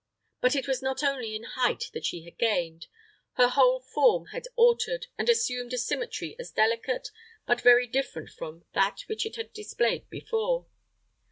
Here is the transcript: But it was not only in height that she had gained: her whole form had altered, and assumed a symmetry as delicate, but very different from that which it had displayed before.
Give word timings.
But 0.39 0.55
it 0.55 0.67
was 0.67 0.81
not 0.81 1.03
only 1.03 1.35
in 1.35 1.43
height 1.43 1.91
that 1.93 2.05
she 2.07 2.23
had 2.25 2.39
gained: 2.39 2.87
her 3.33 3.47
whole 3.49 3.79
form 3.79 4.25
had 4.31 4.47
altered, 4.55 5.05
and 5.15 5.29
assumed 5.29 5.73
a 5.73 5.77
symmetry 5.77 6.35
as 6.39 6.49
delicate, 6.49 7.11
but 7.45 7.61
very 7.61 7.85
different 7.85 8.31
from 8.31 8.65
that 8.73 9.01
which 9.05 9.27
it 9.27 9.35
had 9.35 9.53
displayed 9.53 10.09
before. 10.09 10.65